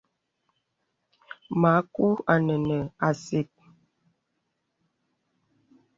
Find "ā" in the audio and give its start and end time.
2.31-2.35